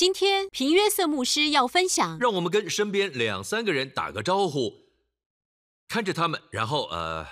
[0.00, 4.72] 今天平约瑟牧师要分享，让我们跟身边两三个人打个招呼，
[5.88, 7.26] 看着他们，然后呃，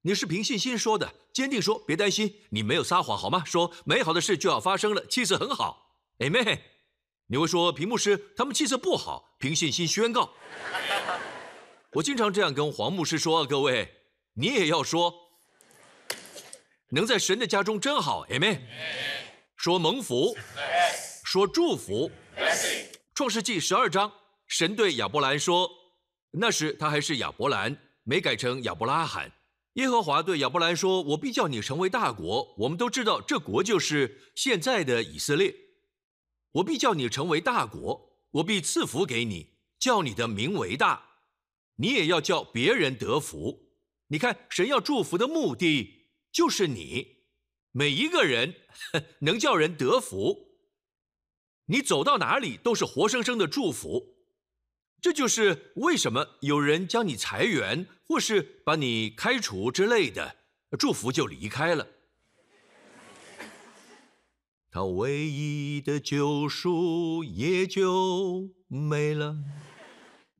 [0.00, 3.44] 你是凭信心说的，坚定说，别担心，你没有撒谎，好吗？
[3.44, 6.60] 说美好的事就要发生了，气色很好，Amen。
[7.26, 10.32] 你会说屏幕师他们气色不好，凭信心宣告。
[11.92, 13.96] 我经常这样跟黄牧师说，啊各位，
[14.36, 15.12] 你也要说，
[16.92, 18.62] 能在神的家中真好，Amen。
[19.58, 20.34] 说蒙福。
[21.34, 22.12] 说祝福，
[23.12, 24.12] 创世纪十二章，
[24.46, 25.68] 神对亚伯兰说
[26.30, 29.32] ：“那时他还是亚伯兰，没改成亚伯拉罕。”
[29.74, 35.52] 耶和华对亚伯兰说：“我必叫你成为大国。”我们都知道，这国就是现在的以色列。
[36.52, 41.02] 我必叫你成为大国，我必赐福给你，叫你的名为大，
[41.78, 43.72] 你也要叫别人得福。
[44.06, 47.24] 你看，神要祝福的目的就是你，
[47.72, 48.54] 每一个人
[49.22, 50.53] 能叫人得福。
[51.66, 54.16] 你走到哪里都是活生生的祝福，
[55.00, 60.36] 这就是为什么有人将你裁员或是把你开除之类的，
[60.78, 61.88] 祝福就离开了。
[64.70, 69.36] 他唯一的救赎也就没了，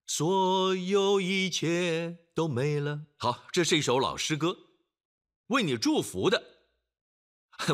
[0.06, 3.02] 所有一切都没了。
[3.16, 4.56] 好，这是一首老诗歌，
[5.46, 6.53] 为你祝福的。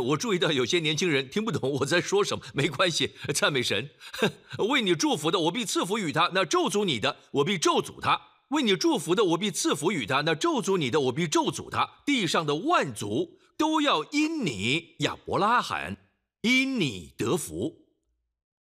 [0.02, 3.90] 我注意到有些年轻人听不懂我在说什么，没关系，赞美神。
[4.68, 8.20] 为你祝福的，我必赐福与他；那咒诅你的，我必咒诅他。
[8.48, 12.02] 为你祝福的，我必赐福与他；那咒诅你的，我必咒诅他。
[12.04, 15.96] 地上的万族都要因你亚伯拉罕，
[16.42, 17.86] 因你得福。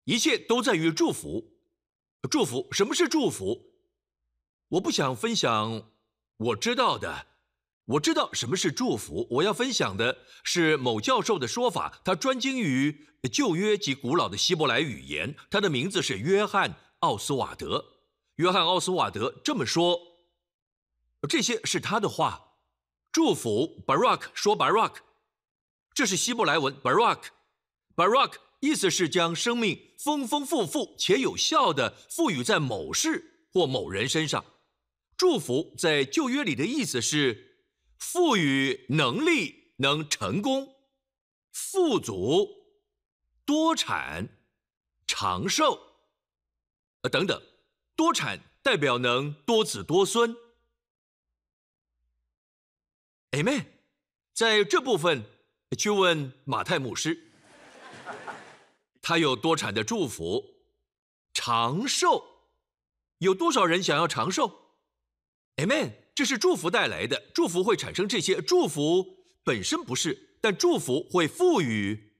[0.04, 1.52] 一切都在于祝福。
[2.30, 3.72] 祝福，什么是祝福？
[4.68, 5.90] 我不想分享
[6.36, 7.26] 我知道的。
[7.90, 9.26] 我知道什么是祝福。
[9.30, 15.34] 我要分享的是某教授的说法，他专精于旧约及古老的希伯来语言。
[15.50, 17.84] 他的名字是约翰·奥斯瓦德。
[18.36, 19.98] 约翰·奥斯瓦德这么说，
[21.28, 22.58] 这些是他的话。
[23.10, 24.98] 祝福 Barak 说 Barak，
[25.92, 27.24] 这是希伯来文 Barak。
[27.96, 34.44] Barak 意思是将生命丰丰富富且有效的赋予在某事或某人身上。
[35.16, 37.49] 祝福在旧约里的意思是。
[38.00, 40.74] 赋予能力，能成功，
[41.52, 42.48] 富足，
[43.44, 44.26] 多产，
[45.06, 45.78] 长寿，
[47.02, 47.40] 呃等等，
[47.94, 50.34] 多产代表能多子多孙。
[53.32, 53.66] Amen，
[54.32, 55.24] 在这部分
[55.78, 57.30] 去问马太牧师，
[59.02, 60.56] 他有多产的祝福，
[61.34, 62.24] 长寿，
[63.18, 64.72] 有多少人想要长寿
[65.56, 65.99] ？Amen。
[66.14, 72.12] 这是祝福带来的，祝福会产生这些，祝福本身不是，但祝福会赋予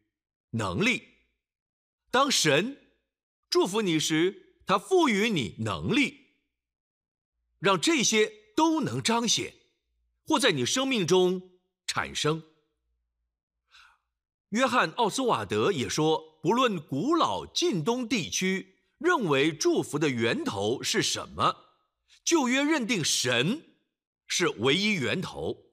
[0.53, 1.03] 能力。
[2.11, 2.77] 当神
[3.51, 6.29] 祝福你时，他赋予你能力，
[7.59, 9.55] 让这些都能彰显，
[10.27, 11.51] 或在你生命中
[11.87, 12.43] 产生。
[14.51, 21.57] 约翰·奥斯瓦德也说，不论古老近东地区认为祝福的源头是什么，
[22.25, 23.63] 旧约认定神。
[24.33, 25.65] 是唯一源头，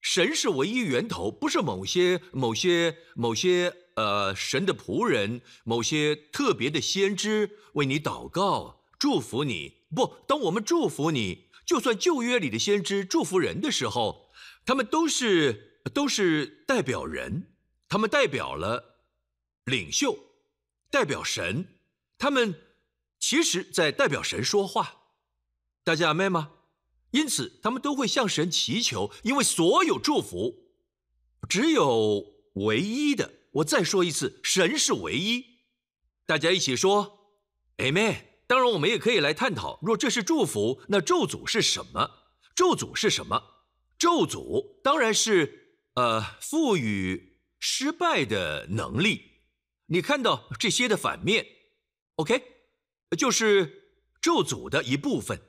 [0.00, 9.84] 神是唯一源头，不是某些某些某些呃神的仆人，某些特别的先知为你祷告祝福你。
[9.94, 14.32] 不，当我们祝福你，就算旧约里的先知祝福人的时候，
[14.64, 17.52] 他们都是都是代表人，
[17.90, 19.02] 他们代表了
[19.66, 20.18] 领袖，
[20.90, 21.78] 代表神，
[22.16, 22.54] 他们
[23.20, 25.02] 其实在代表神说话。
[25.84, 26.50] 大家明白吗？
[27.14, 30.64] 因此，他们都会向神祈求，因为所有祝福
[31.48, 33.30] 只有唯一的。
[33.52, 35.44] 我再说一次，神是唯一。
[36.26, 37.30] 大家一起说
[37.76, 38.16] ，Amen。
[38.48, 42.10] 当然，我们也可以来探讨：若这是祝福，那咒诅是什么？
[42.56, 43.40] 咒诅是什么？
[43.96, 49.22] 咒诅当然是呃赋予失败的能力。
[49.86, 51.46] 你看到这些的反面
[52.16, 52.42] ，OK，
[53.16, 55.40] 就是咒诅的一部分。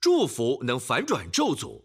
[0.00, 1.84] 祝福能反转咒诅，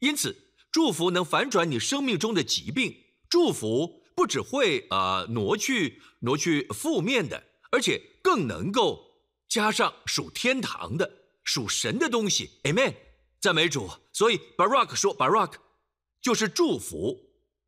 [0.00, 3.02] 因此祝福能反转你生命中的疾病。
[3.30, 9.00] 祝福不只会呃挪去挪去负面的，而且更能够
[9.48, 11.10] 加上属天堂的、
[11.42, 12.60] 属神的东西。
[12.64, 12.94] Amen，
[13.40, 13.90] 赞美主。
[14.12, 15.54] 所以 Barak 说 Barak
[16.20, 17.18] 就是祝福，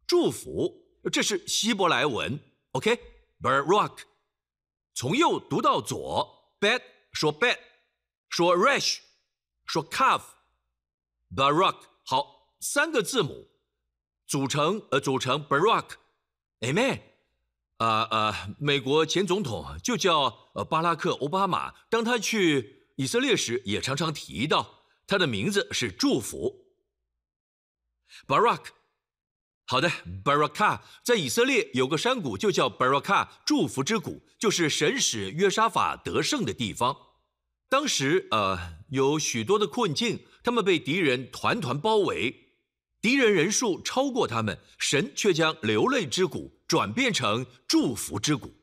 [0.07, 2.39] 祝福，这是希伯来文。
[2.73, 3.99] OK，Barak
[4.95, 6.83] 从右读到左，Bad
[7.13, 7.59] 说 Bad
[8.29, 8.99] 说 Rash。
[9.67, 13.49] 说 calf，barak 好，三个字母
[14.27, 17.03] 组成呃组成 barak，amen。
[17.79, 26.65] 啊啊，美国前总统就叫呃巴拉克·奥巴马，当他去以色列时，也常常提到他的名字是祝福。
[28.27, 28.69] Barak，
[29.67, 29.91] 好的
[30.25, 36.97] ，Baraka 在以色列有个山谷就叫 Baraka，祝福之谷，就是神使约沙法得胜的地方。
[37.69, 42.35] 当时呃有许多的困境，他们被敌人团团包围，
[43.01, 48.55] 敌人人数超过他们，神却将流泪之谷转变成祝福之谷。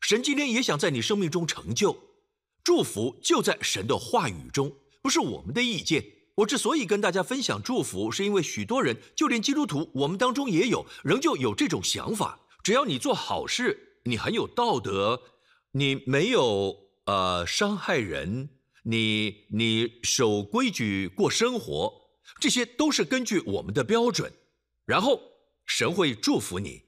[0.00, 1.98] 神今天也想在你生命中成就
[2.62, 6.04] 祝福，就在神的话语中，不是我们的意见。
[6.36, 15.22] 我之所以跟大家分享祝福，是因为许多人，就连基督徒，我们当中也有，仍旧有这种想法：只要你做好事，你很有道德，
[15.72, 18.50] 你没有呃伤害人，
[18.84, 22.10] 你你守规矩过生活，
[22.40, 24.32] 这些都是根据我们的标准，
[24.84, 25.20] 然后
[25.66, 26.84] 神会祝福你。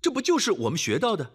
[0.00, 1.34] 这不就是我们学到的？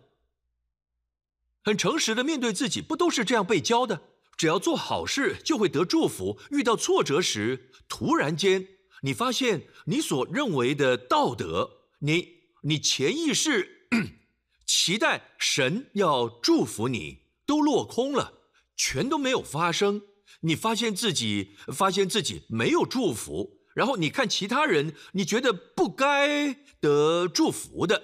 [1.63, 4.01] 很诚实的面对自己，不都是这样被教的？
[4.35, 6.39] 只要做好事就会得祝福。
[6.49, 8.67] 遇到挫折时，突然间
[9.03, 12.27] 你发现你所认为的道德，你
[12.63, 13.87] 你潜意识
[14.65, 18.41] 期待神要祝福你，都落空了，
[18.75, 20.01] 全都没有发生。
[20.41, 28.03] 你发现自己发现自己没有祝福，然后你看其他人，你觉得不该得祝福的，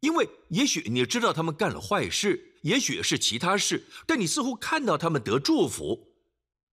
[0.00, 2.48] 因为也许你知道他们干了坏事。
[2.62, 6.14] 也许是其他事，但你似乎看到他们得祝福，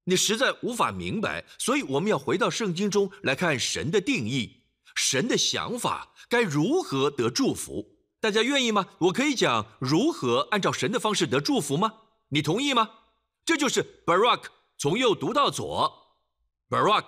[0.04, 1.46] 你实在无法明白。
[1.58, 4.62] 所以我们要回到圣经中来看神的定义，
[4.94, 7.98] 神的想法该如何得祝福？
[8.22, 8.90] 大家愿意吗？
[9.00, 11.94] 我可以讲如何按照神的方式得祝福吗？
[12.30, 12.92] 你同意吗？
[13.50, 14.44] 这就是 Barak，
[14.78, 15.92] 从右读到左
[16.70, 17.06] ，Barak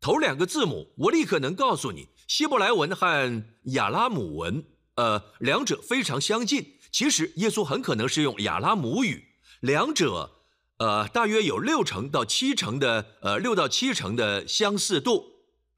[0.00, 4.64] 头两个字母，我立刻能告诉你，希伯来文和亚拉姆文，
[4.96, 6.80] 呃，两者非常相近。
[6.90, 9.28] 其实耶稣很可能是用亚拉姆语，
[9.60, 10.32] 两者，
[10.78, 15.24] 呃，大约有六成到七成的，呃，六到七成的相似度，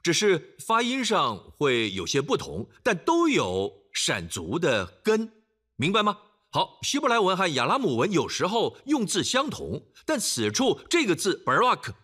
[0.03, 5.31] 只是发音上会有些不同，但都有闪族的根，
[5.77, 6.17] 明白吗？
[6.59, 11.95] 好，希伯来文和亚拉姆文有时候用字相同，但此处这个字 barak，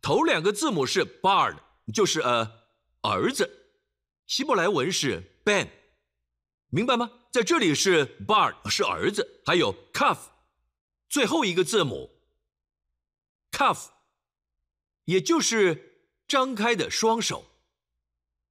[0.00, 1.58] 头两个字母是 Bar，
[1.92, 2.50] 就是呃
[3.02, 3.74] 儿子，
[4.26, 5.68] 希伯来文是 ben。
[6.70, 7.10] 明白吗？
[7.30, 10.16] 在这里是 bar 是儿子，还有 cuff，
[11.10, 12.08] 最后一个字母
[13.52, 13.88] cuff，
[15.04, 17.44] 也就是张开的双手，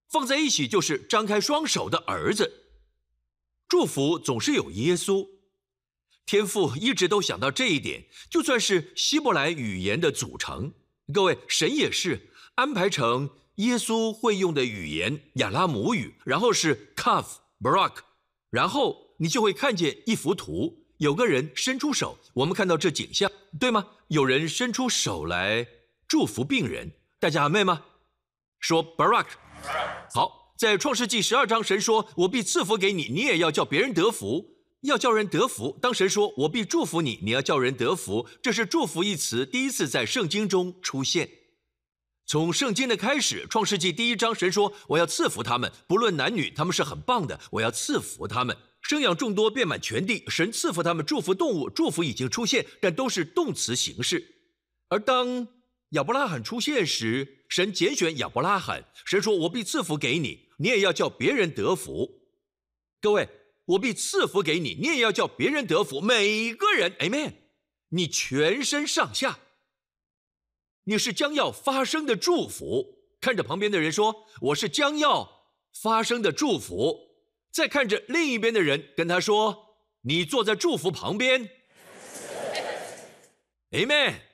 [0.08, 2.68] 放在一起就是张开双手的儿子。
[3.68, 5.28] 祝福总是有耶稣，
[6.30, 8.06] 天父一直都想到这一点。
[8.30, 10.72] 就算是希伯来语言的组成，
[11.12, 17.94] 各位神也是安排成耶稣会用的语言亚拉姆语，然后是 cuff barak。
[18.52, 23.88] 然后你就会看见一幅图，有个人伸出手，我们看到这景象，对吗？
[24.10, 25.66] 有人伸出手来
[26.08, 27.86] 祝福病人，大家阿妹吗？
[28.60, 29.30] 说 Barak，
[30.14, 41.30] 好，在创世纪十二章，神说：“我必赐福给你，你也要叫别人得福，要叫人得福。”当神说：“我必祝福你，你要叫人得福。”这是祝福一词第一次在圣经中出现。
[42.26, 47.40] 从圣经的开始，《创世纪》第一章，神说：“我要赐福他们，不论男女，他们是很棒的。
[47.54, 54.24] 我要赐福他们，生养众多，遍满全地。”神赐福他们，祝福动物，祝福已经出现，但都是动词形式。
[54.90, 55.48] 而当
[55.90, 62.08] 亚伯拉罕出现时，神拣选亚伯拉罕，神说：“我必赐福给你，你也要叫别人得福。”
[63.02, 63.28] 各位，
[63.70, 66.02] 我必赐福给你，你也要叫别人得福。
[66.02, 67.34] 每个人，Amen。
[67.90, 69.40] 你全身上下。
[70.86, 72.98] 你是将要发生的祝福。
[73.22, 77.10] 看着旁边的人说：“我是将要发生的祝福。”
[77.52, 81.50] 再看着另一边的人，跟他说：“你坐在祝福旁边。
[83.72, 84.29] ”Amen。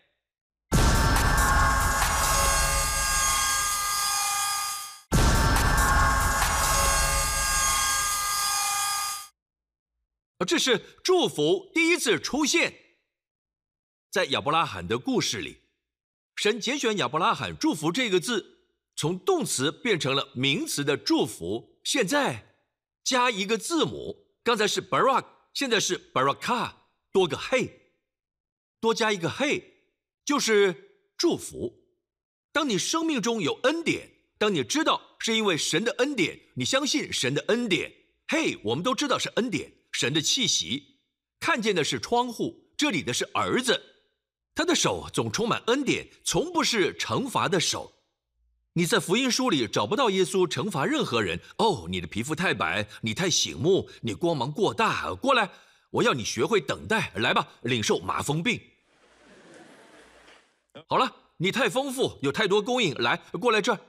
[10.43, 12.73] 这是祝福第一次出现
[14.11, 15.61] 在亚伯拉罕的故事里。
[16.35, 21.79] 神拣选亚伯拉罕，祝福这个字从动词变成了名词的祝福。
[21.83, 22.57] 现在
[23.03, 26.73] 加一个字母，刚才是 barak，现在是 barakah，
[27.13, 27.71] 多个 hey，
[28.81, 29.63] 多加一个 hey，
[30.25, 31.85] 就是祝福。
[32.51, 37.93] 当你生命中有恩典，当你知道是因为神的恩典，你相信神的恩典
[38.27, 40.99] ，hey，我们都知道是恩典，神的气息，
[41.39, 43.81] 看见的是窗户，这里的是儿子。
[44.53, 47.93] 他的手总充满恩典，从不是惩罚的手。
[48.73, 51.39] 你在福音书里找不到耶稣惩罚任何人。
[51.59, 55.49] 哦，你的皮肤太白，你太醒目，你光芒过大，过来，
[55.91, 58.59] 我要你学会等待，来吧，领受麻风病。
[60.87, 63.79] 好了，你太丰富，有太多供应，来，过来这儿。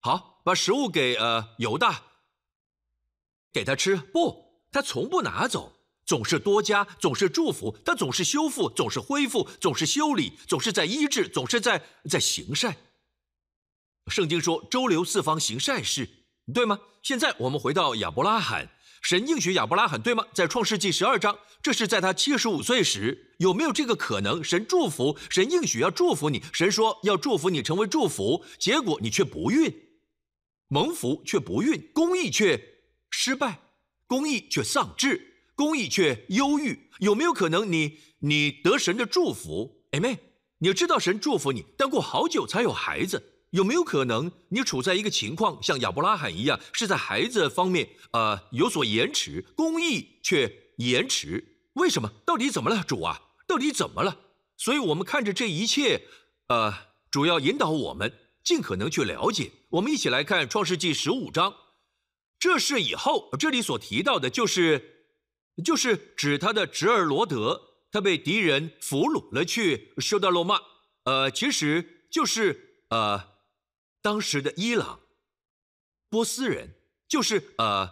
[0.00, 2.02] 好，把食物给呃犹大，
[3.52, 3.96] 给他吃。
[3.96, 4.43] 不，
[4.74, 5.72] 他从不拿走，
[6.04, 12.76] 总是多加，总是祝福，他总是修复，总是恢复，总是修理，总是在医治，总是在在行善。
[14.08, 16.08] 圣经说：“周流四方行善事，
[16.52, 18.68] 对吗？”现在我们回到亚伯拉罕，
[19.00, 20.26] 神应许亚伯拉罕，对吗？
[20.34, 24.42] 在创世纪十二章，这是在他七十五岁时，有没有这个可能？
[24.42, 29.72] 神祝福，神应许要祝福你，神说要祝福你成为祝福，结果你却不孕，
[30.66, 32.60] 蒙福却不孕，公益却
[33.10, 33.60] 失败，
[34.06, 39.84] 公益却丧志，公益却忧郁，有没有可能你你得神的祝福？
[39.92, 40.18] 哎妹，
[40.58, 43.30] 你知道神祝福你，但过好久才有孩子。
[43.50, 51.68] 有没有可能你处在一个情况，像亚伯拉罕一样，是在孩子方面呃有所延迟，公益却延迟？
[51.74, 52.10] 为什么？
[52.26, 53.22] 到底怎么了，主啊？
[53.46, 54.18] 到底怎么了？
[54.56, 56.02] 所以我们看着这一切，
[56.48, 56.74] 呃，
[57.12, 59.52] 主要引导我们尽可能去了解。
[59.70, 61.54] 我们一起来看创世纪十五章，
[62.44, 65.08] 这是以后这里所提到的，就是
[65.64, 70.60] 就是指他的侄儿罗德，他被敌人俘虏了去修到罗马，
[71.04, 73.32] 呃，其实就是呃。
[74.02, 75.00] 当时的伊朗、
[76.10, 76.74] 波斯人，
[77.08, 77.90] 就是呃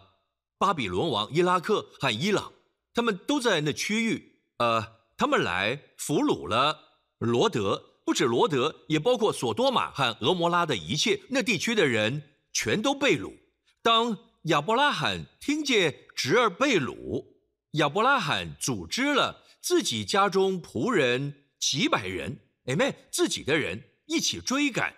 [0.58, 2.52] 巴比伦王伊拉克和伊朗，
[2.92, 4.42] 他们都在那区域。
[4.58, 6.78] 呃，他们来俘虏了
[7.16, 13.32] 罗德，不止罗德，也包括索多玛和俄摩拉的一切那地区的人，全都被掳。
[13.80, 17.26] 当亚伯拉罕听见侄儿被掳，
[17.72, 24.96] 亚伯拉罕组织了自己家中仆人几百人，哎妹，自己的人一起追赶。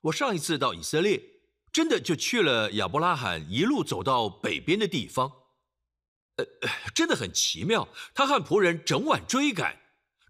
[0.00, 1.22] 我上一次到以色列，
[1.70, 5.30] 真的就去了亚伯拉罕一路走到北边的地方，
[6.36, 6.46] 呃，
[6.94, 7.86] 真的很奇妙。
[8.14, 9.78] 他和仆人整晚追赶，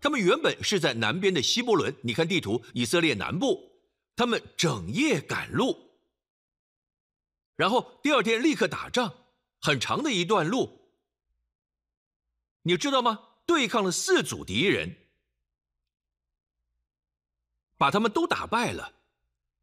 [0.00, 3.60] 他们原本是在南边的希伯伦，你看地图，以色列南部，
[4.16, 5.85] 他们整夜赶路，
[7.56, 9.14] 然后第二天立刻打仗，
[9.60, 10.92] 很长的一段路，
[12.62, 13.30] 你知道吗？
[13.46, 14.96] 对抗了四组敌人，
[17.78, 18.94] 把他们都打败了。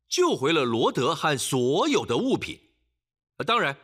[0.07, 2.59] 救回了罗德和所有的物品，
[3.45, 3.77] 当然，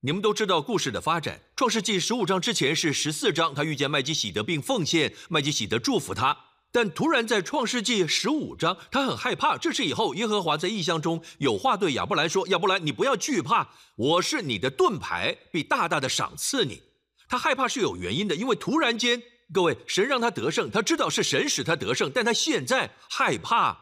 [0.00, 1.42] 你们都知道故事的发展。
[1.54, 6.45] 创世纪十五章之前是十四章，他遇见麦基喜德并奉献，麦基喜德祝福他。
[6.72, 9.56] 但突然在创世纪十五章，他很害怕。
[9.56, 16.82] 这是以后耶和华在异象中有话对亚伯兰说：“亚伯兰，你不要惧怕，我是你的盾牌，必大大的赏赐你。”
[17.28, 23.76] 他害怕是有原因的，因为突然间，各位，神让他得胜，他知道是神使他得胜，但他现在害怕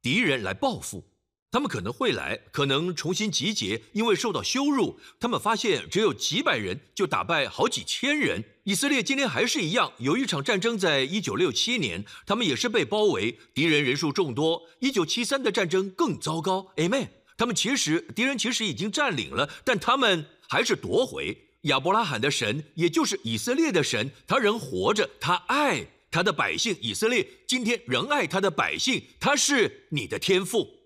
[0.00, 1.04] 敌人来报复。
[1.50, 5.00] 他们可能会来，可能重新集结，因为受到羞辱。
[5.18, 8.44] 他们发现只有几百人就打败好几千人。
[8.64, 14.62] 以色列今天还是一样，有一场战争，在一九六七年，他们也是被包围，敌人人数众多。
[14.80, 17.08] 一九七三的战争更糟糕，Amen。
[17.38, 21.36] 他们其实敌人其实已经占领了，但他们还是夺回。
[21.62, 26.76] 亚伯拉罕的神，也就是以色列的神，他仍活着，他爱他的百姓。
[26.82, 30.77] 以色列今天仍爱他的百姓，他是你的天赋。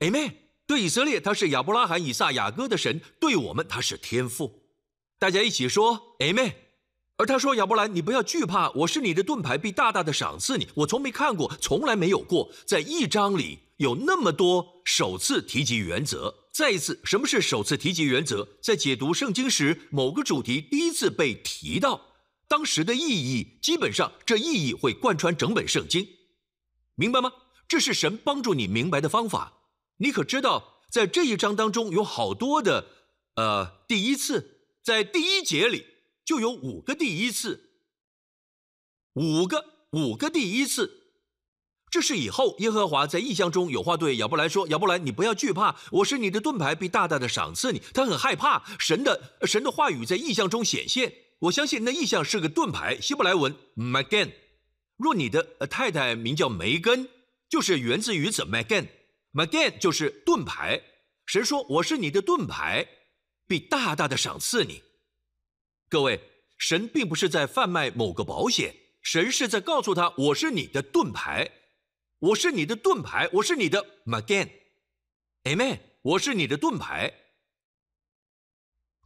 [0.00, 0.32] Amen。
[0.66, 4.62] 对以色列，他是亚伯拉罕、以撒、雅各的神；对我们，他是天父。
[5.18, 6.52] 大家一起说 Amen。
[7.16, 10.68] 而他说：“亚伯兰，你不要惧怕，我是你的盾牌，必大大的赏赐你。
[10.72, 16.32] 我从没看过，从来没有过，在一章里有那么多首次提及原则。
[16.52, 18.46] 再一次，什么是首次提及原则？
[18.62, 22.00] 在解读圣经时，某个主题第一次被提到，
[22.46, 26.06] 当时的意义，基本上这意义会贯穿整本圣经，
[26.94, 27.32] 明白吗？
[27.66, 29.54] 这是神帮助你明白的方法。”
[29.98, 32.86] 你可知道，在这一章当中有好多的，
[33.36, 35.86] 呃，第一次，在第一节里
[36.24, 37.70] 就有五个第一次，
[39.14, 40.94] 五个五个第一次。
[41.90, 51.14] 这是以后耶和华在异象中有话对亚伯兰说：“亚伯兰，你不要惧怕，我是你的盾牌，必大大的赏赐你。”他很害怕神的神的话语在异象中显现。
[51.38, 54.32] 我相信那异象是个盾牌，希伯来文 Magen。
[54.98, 57.08] 若你的太太名叫梅根，
[57.48, 58.88] 就是源自于此 Magen。
[59.38, 60.82] Magen 就是盾牌，
[61.24, 62.84] 神说我是你的盾牌，
[63.46, 64.82] 必大大的赏赐你。
[65.88, 66.20] 各位，
[66.58, 71.48] 神并不是在贩卖某个保险，神是在告诉他我是你的盾牌，
[72.18, 77.14] 我是你的盾牌，我是你的 Magen，Amen，我是你的盾牌。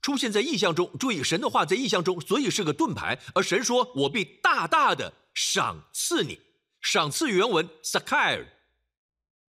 [0.00, 3.20] 出现在意象中，注意神的话在意象中，所以是个盾牌。
[3.34, 6.40] 而神说我必大大的赏赐你，
[6.80, 8.46] 赏赐原文 Sakir。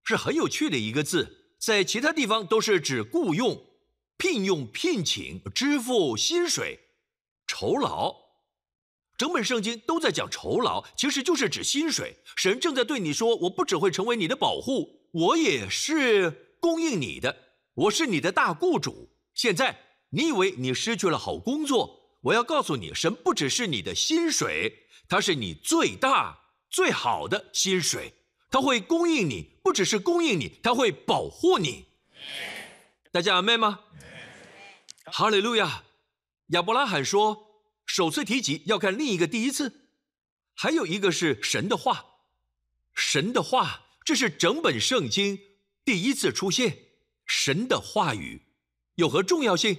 [0.05, 3.65] 是很有趣的一个字，在其他地方都是指雇佣、
[4.17, 6.81] 聘用、聘请、支付薪水、
[7.47, 8.17] 酬劳。
[9.17, 12.17] 整本圣经都在讲酬劳，其实就是指薪水。
[12.37, 17.37] 神正在对你说：“我不只会成为你的保护，我也是供应你的，
[17.75, 19.79] 我是你的大雇主。”现在
[20.11, 22.19] 你以为你失去了好工作？
[22.23, 26.39] 我要告诉你，神不只是你的薪水，他是你最大、
[26.71, 28.13] 最好的薪水。
[28.53, 31.87] 他会供应你，不只是供应你，他会保护你。
[33.11, 33.81] 大家阿妹吗？
[35.07, 35.83] 哈利路亚！
[36.49, 37.49] 亚伯拉罕说。
[37.85, 39.89] 首次提及要看另一个第一次，
[40.55, 42.07] 还有一个是神的话，
[42.95, 45.39] 神的话，这是整本圣经
[45.85, 46.79] 第一次出现
[47.27, 48.47] 神的话语，
[48.95, 49.77] 有何重要性？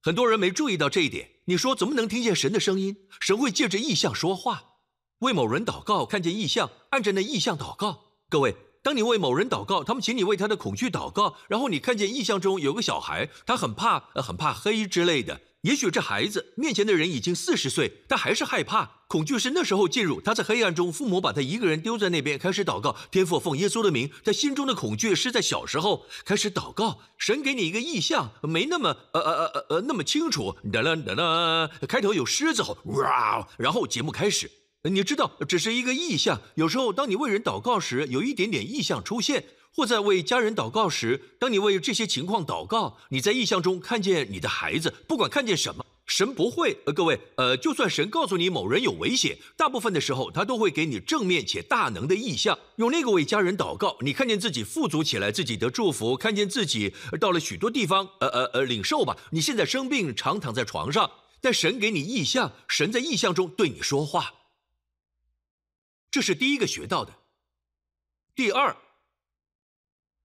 [0.00, 1.30] 很多人没注意到这一点。
[1.46, 3.08] 你说怎么能听见神的声音？
[3.20, 4.76] 神会借着意象说话，
[5.20, 8.04] 为某人祷告，看见意象，按着那意象祷告。
[8.28, 15.40] 各位，当你为某人祷告，他们请你为他的恐惧祷告，然后你看见意象中有个小孩，他很怕，很怕黑之类的。
[15.62, 20.20] 也许这孩子面前的人已经四十岁，他还是害怕，恐惧是那时候进入。
[20.20, 22.94] 他在黑暗中，父母把他一个人丢在那边，开始祷告。
[23.10, 26.98] 天父奉耶稣的名，他心中的恐惧是在小时候开始祷告。
[27.16, 30.54] 神给你一个意象，没那么呃呃呃呃那么清楚。
[30.70, 34.50] 哒啦哒啦，开头有狮子吼，哇，然后节目开始。
[34.90, 36.40] 你知道，只是一个意象。
[36.56, 39.44] 有时候，当你为人祷告时，有一点点意象出现。
[39.74, 46.76] 或在为家人祷告时，当你为这些情况祷告，你在意象中看见你的孩子，不管看见什么，神不会。
[46.84, 52.58] 呃，各位，呃，就算神告诉你某人有危险，大部分的时候他都会给你正面且大能的意象。
[52.76, 59.16] 用那个为家人祷告，你看见自己富足起来，自己的祝福，看见自己到了许多地方，呃呃呃，领受吧。
[59.30, 61.10] 你现在生病，常躺在床上，
[61.40, 64.34] 但神给你意象，神在意象中对你说话，
[66.12, 67.18] 这是第一个学到的。
[68.36, 68.76] 第二。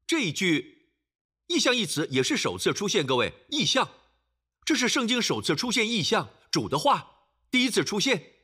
[0.06, 0.94] 这一句
[1.48, 3.06] “意象”一词也是首次出现。
[3.06, 3.90] 各位，意象，
[4.64, 8.36] 这是圣经首次出现意象，主的话第一次出现，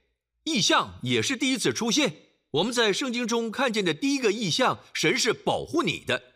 [0.43, 2.31] 意象也是第一次出现。
[2.51, 6.33] 我们在圣经中看见的第一个意象，神是保护你的，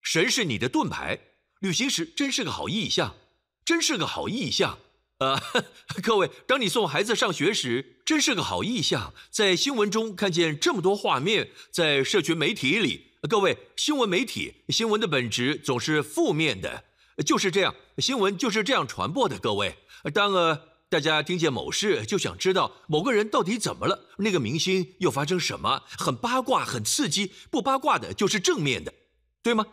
[0.00, 1.18] 神是你的盾牌。
[1.58, 3.16] 旅行时真是个好意象，
[3.64, 4.78] 真是个好意象。
[5.20, 5.38] 呃，
[6.02, 9.12] 各位，当你送孩子上学时，真是个好意象。
[9.30, 13.08] 在新闻中看见这么多画面，在社群媒体里。
[13.28, 16.84] 各位，新闻媒体新闻的本质总是负面的，
[17.26, 19.38] 就是这样，新闻就是这样传播的。
[19.38, 19.76] 各位，
[20.14, 27.30] 当呃大家听见某事，就想知道某个人到底怎么了，那个明星又发生什么，很八卦，很刺激。
[27.50, 28.94] 不八卦的就是正面的，
[29.42, 29.66] 对吗？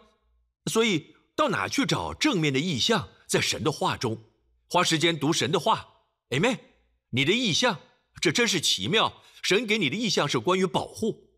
[0.66, 3.08] 所以到哪去找正面的意象？
[3.26, 4.24] 在神的话中，
[4.70, 5.88] 花时间读神的话。
[6.30, 6.60] Amen。
[7.12, 7.80] 你的意象，
[8.22, 9.24] 这真是奇妙。
[9.42, 11.30] 神给你的意象是关于保护。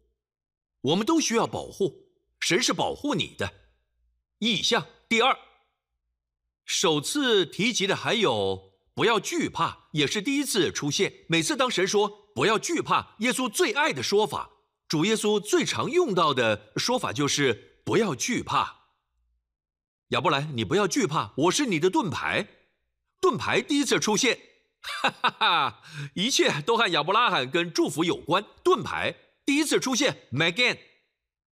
[0.82, 3.54] 我们都需要保护，神是保护你的
[4.40, 4.88] 意象。
[5.08, 5.38] 第二，
[6.66, 11.26] 首次提及的还有不要惧怕，也是第一次出现。
[11.28, 14.50] 每次当神说不要惧怕，耶稣最爱的说法，
[14.88, 18.86] 主耶稣最常用到的说法就是不要惧怕。
[20.10, 22.48] 亚伯兰，你不要惧怕，我是你的盾牌。
[23.22, 24.40] 盾牌第一次出现，
[24.82, 25.82] 哈哈哈，
[26.14, 28.46] 一切都和亚伯拉罕跟祝福有关。
[28.64, 29.16] 盾牌。
[29.46, 30.78] 第一次出现，Megan，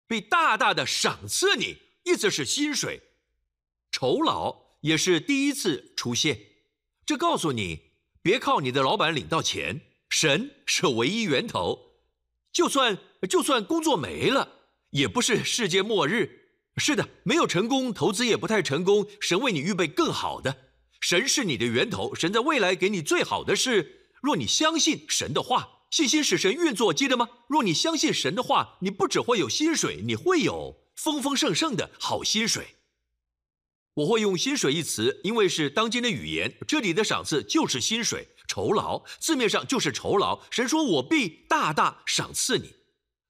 [0.09, 3.01] 被大大的赏赐你，意思是薪水、
[3.93, 6.41] 酬劳也是第一次出现。
[7.07, 11.79] 这告诉你，别靠你的老板领到钱，神是唯一源头。
[12.53, 12.99] 就算
[13.31, 14.49] 就算工作没了，
[14.91, 16.41] 也不是世界末日。
[16.79, 20.64] 是的，没有成功，投资也不太成功，神为你预备更好的。
[21.05, 24.09] 神是你的源头，神在未来给你最好的事。
[24.23, 25.83] 若你相信神的话。
[25.91, 27.29] 信心使神运作，记得吗？
[27.47, 32.77] 若你相信神的话，你不只会有薪水，你会有丰丰盛盛的好薪水。
[33.93, 36.57] 我会用“薪水”一词，因为是当今的语言。
[36.67, 40.43] 这里的赏赐就是薪水、酬劳，字面上就是酬劳。
[40.51, 42.75] 神说：“我必大大赏赐你。”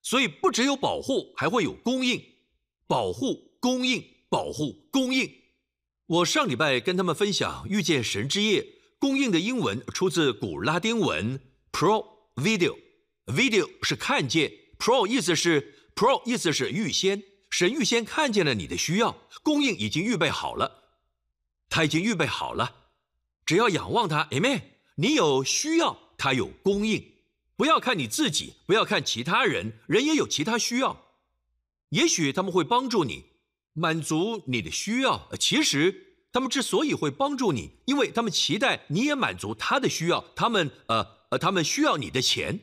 [0.01, 2.23] 所以不只有保护，还会有供应。
[2.87, 5.29] 保护、供应、保护、供应。
[6.07, 8.67] 我上礼拜跟他们分享遇见神之夜，
[8.99, 11.41] 供应的英文出自古拉丁文
[11.73, 12.05] “pro”。
[12.37, 20.83] Video，video 是看见，Pro 意思是 Pro 意思是预先，神预先看见了你的需要，供应已经预备好了，
[21.71, 22.75] 他已经预备好了，
[23.47, 24.61] 只要仰望他，Amen。
[24.97, 27.13] 你有需要，他有供应，
[27.57, 31.07] 不要看你自己，不要看其他人，人也有其他需要，
[31.91, 33.25] 也许他们会帮助你
[33.75, 41.15] 满足你的需要，其实他们之所以会帮助你，因为他们期待你也满足他的需要，他们呃。
[41.41, 42.61] 他们需要你的钱，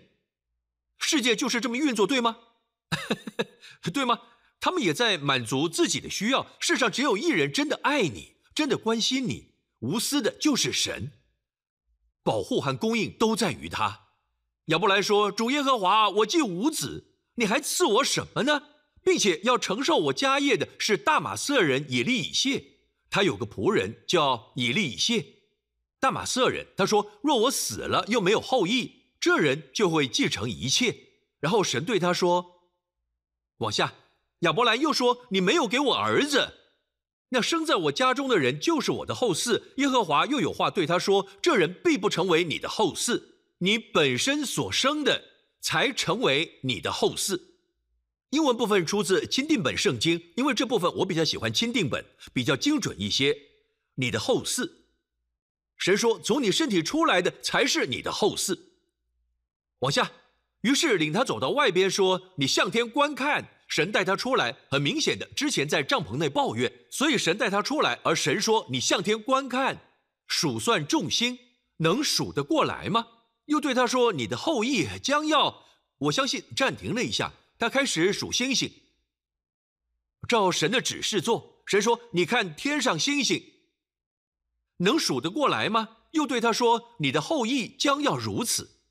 [0.98, 2.38] 世界就是这么运作，对吗？
[3.92, 4.22] 对吗？
[4.62, 6.48] 他们也在满足自己的需要。
[6.58, 11.12] 世上只有一人真的爱你，真的关心你，无私的就是神。
[12.24, 14.04] 保护和供应都在于他。
[14.68, 18.70] 亚伯兰说：“主耶和华，我既无子，你还赐我什么呢？
[19.04, 22.64] 并且要承受我家业的是大马色人以利以谢，
[23.10, 25.26] 他有个仆人叫以利以谢，
[26.00, 26.68] 大马色人。
[26.78, 30.96] 他说：若我死了又没有后裔，这人就会继承一切。
[31.40, 32.62] 然后神对他说：
[33.58, 33.94] 往下，
[34.40, 36.58] 亚伯兰又说：你没有给我儿子。”
[37.34, 39.62] 那生在我家中的人就是我的后嗣。
[39.78, 43.24] 耶和华又有话对他说：“这人必不成为你的后嗣，
[43.60, 45.24] 你本身所生的
[45.62, 47.40] 才成为你的后嗣。”
[48.32, 53.38] 英文部分出自钦定本圣经，因为这部分我比较喜欢钦定本，比较精准一些。
[53.96, 54.72] 你的后嗣，
[55.78, 58.58] 神说从你身体出来的才是你的后嗣。
[59.80, 60.12] 往下，
[60.62, 69.78] 于是领他走到外边，说：“你向天观看。”神带他出来，很明显的，之前在帐篷内抱怨，所以神带他出来，而神说：“你向天观看，
[70.28, 71.38] 数算众星，
[71.78, 73.08] 能数得过来吗？”
[73.48, 75.64] 又对他说：“你的后裔将要……
[75.98, 78.74] 我相信。”暂停了一下，他开始数星星，
[80.28, 81.62] 照神的指示做。
[81.68, 83.40] 神说：“你看天上星星，
[84.78, 88.82] 能数得过来吗？”又对他说：“你的后裔将要如此。”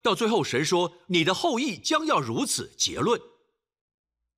[0.00, 3.20] 到最后，神说：“你的后裔将要如此。”结论。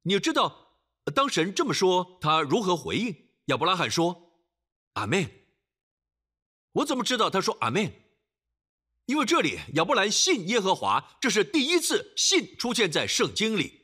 [0.03, 0.81] 你知道，
[1.15, 3.29] 当神这么说，他如何回应？
[3.45, 4.33] 亚伯拉罕说
[4.95, 5.31] ：“阿门。”
[6.75, 8.02] 我怎么知道他说阿门？
[9.13, 13.83] 因为这里亚伯兰信耶和华，这是第一次信出现在圣经里，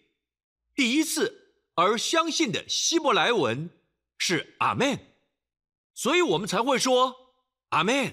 [0.75, 3.69] 第一次，而相信的希伯来文
[4.17, 4.99] 是阿门，
[5.93, 7.14] 所以我们才会说
[7.69, 8.11] 阿门。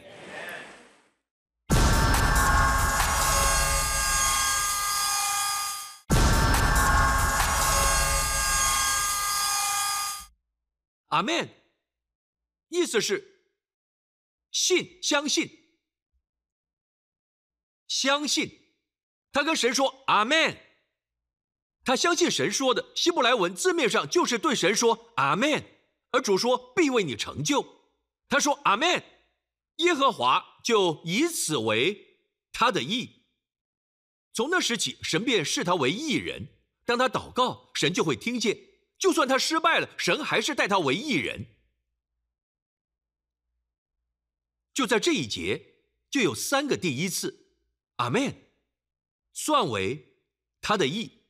[11.08, 11.50] 阿门，
[12.68, 13.48] 意思是
[14.52, 15.50] 信、相信、
[17.88, 18.74] 相信。
[19.32, 20.58] 他跟神说阿门，
[21.84, 22.92] 他相信神说的。
[22.96, 25.64] 希伯来文字面上就是对神说阿门，
[26.12, 27.82] 而主说必为你成就。
[28.30, 29.04] 他说阿门，
[29.78, 32.20] 耶和华就以此为
[32.52, 33.24] 他的义。
[34.34, 36.48] 从那时起，神便视他为义人。
[36.86, 38.58] 当他祷告，神就会听见。
[38.98, 41.48] 就算他失败了，神还是待他为义人。
[44.74, 45.76] 就在这一节，
[46.10, 47.45] 就有三个第一次，
[47.98, 48.34] 阿门，
[49.34, 50.18] 算为
[50.62, 51.24] 他的意，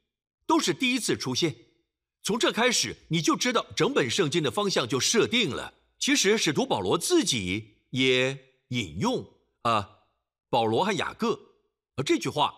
[0.47, 1.55] 都是第一次出现。
[2.23, 5.75] 从这开始，你就知道整本圣经的方向就设定了。
[5.99, 9.25] 其实使徒保罗自己也引用
[9.61, 9.99] 啊，
[10.49, 11.39] 保罗和雅各，
[11.95, 12.53] 而这句话，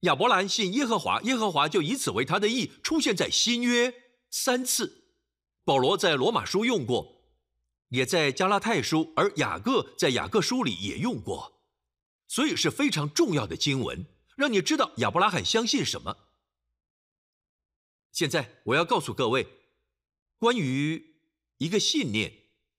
[0.00, 3.92] 亚伯兰信耶和华，耶和华就以此为他的意，出现在新约。
[4.30, 5.04] 三次，
[5.64, 7.24] 保罗在罗马书用过，
[7.88, 11.59] 也在加拉太书，而雅各在雅各书里也用过，
[12.30, 16.28] 所以是非常重要的经文，让你知道亚伯拉罕相信什么。
[18.12, 19.48] 现在我要告诉各位，
[20.38, 21.16] 关于
[21.58, 22.32] 一个信念，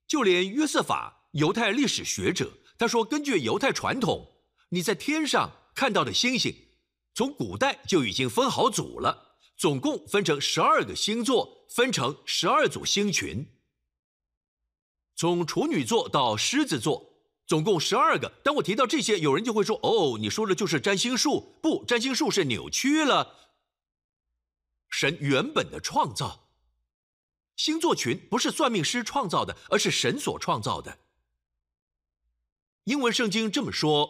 [0.08, 6.56] 就连约瑟法犹太历史学者，他说，根据犹太传统，你在天上看到的星星，
[7.14, 9.38] 从古代就已经分好组了。
[9.58, 13.46] 总共分成十二个星座，分成十二组星群。
[15.14, 17.11] 从处女座到狮子座，
[17.46, 18.32] 总共十二个。
[18.44, 21.60] 当我提到这些，有人就会说：“哦，你说的就是占星术？
[21.62, 23.52] 不，占星术是扭曲了
[24.90, 26.50] 神原本的创造。
[27.56, 31.00] 星座群不是算命师创造的，而是神所创造的。
[32.86, 34.10] 英文圣经这么说，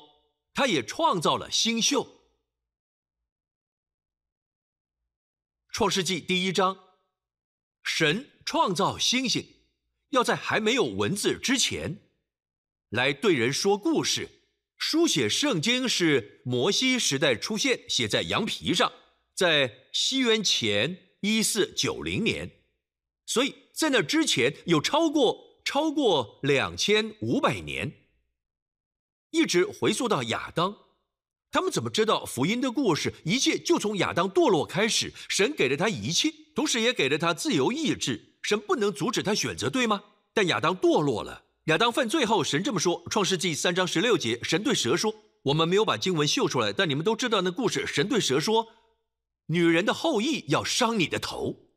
[0.54, 2.22] 他也创造了星宿。”
[5.74, 6.78] 创世纪第一章，
[7.82, 9.64] 神创造星星，
[10.10, 12.11] 要在还没有文字之前，
[12.92, 14.30] 来对人说故事。
[14.78, 18.92] 书写圣经是摩西时代出现，写在羊皮上，
[19.34, 22.52] 在西元前一四九零年，
[23.26, 27.94] 所以在那之前有超过超过两千五百年，
[29.30, 30.76] 一直回溯到亚当。
[31.50, 33.14] 他们怎么知道福音的故事？
[33.24, 35.14] 一切就从亚当堕落开始。
[35.30, 38.36] 神给了他一切，同时也给了他自由意志。
[38.42, 40.04] 神不能阻止他选择，对吗？
[40.34, 47.88] 但亚当堕落了，亚当犯罪后，神这么说：《创世纪》三章十六节，神对蛇说：“我们没有把经文秀出来，但你们都知道那故事。
[47.88, 48.68] 神对蛇说
[49.48, 51.70] ：‘女人的后裔要伤你的头。’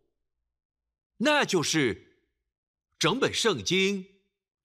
[1.18, 2.24] 那就是
[2.98, 4.04] 整本圣经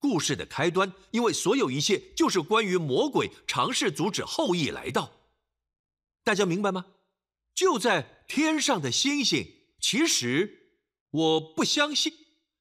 [0.00, 5.12] 故事的开端，因为所有一切就是关于魔鬼尝试阻止后裔来到。
[6.24, 6.86] 大家明白吗？
[7.54, 9.46] 就在天上的星星
[9.80, 10.72] 其实
[11.12, 12.12] 我不相信，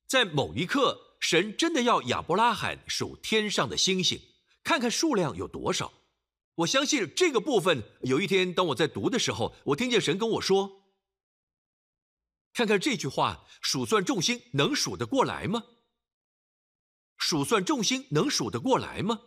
[0.08, 4.20] 在某一刻，神真的要亚伯拉罕数天上的星星，
[4.64, 5.94] 看看数量有多少。
[6.56, 7.84] 我相信这个部分。
[8.02, 10.92] 有一天，当我在读的时候，我听见神跟我说
[12.54, 15.64] ：“看看这句话，数算众星能数得过来吗？
[17.18, 19.22] 数算众星能数得过来吗？”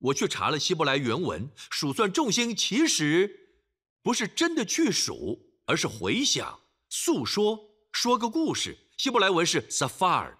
[0.00, 3.62] 我去查了希伯来原文，数算众星其实
[4.02, 7.58] 不是真的去数，而是回想、诉说、
[7.90, 8.76] 说个故事。
[8.98, 10.36] 希伯来文是 “safar”，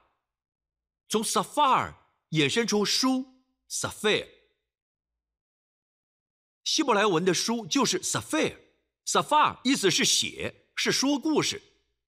[1.08, 1.94] 从 “safar”
[2.30, 3.26] 衍生出“书
[3.70, 4.26] ”，“safar”。
[6.64, 11.62] 希伯来文的书就是 “safar”，“safar” 意思是写，是说故事，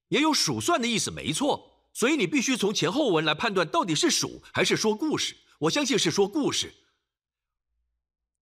[0.09, 1.89] 也有数算的意思，没错。
[1.93, 5.37] 所以你必须从前后文来判断到底是数还是说故事。
[5.61, 6.75] 我相信是说故事。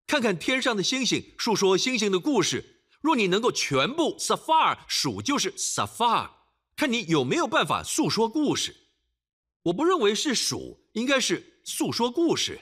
[0.06, 2.82] 看看天上的星星，述说星星的故事。
[3.00, 6.30] 若你能够全部 “safar” 数，就是 “safar”。
[6.74, 8.83] 看你有没有办法诉说故事。
[9.64, 12.61] 我不认为是数，应该是诉说故事。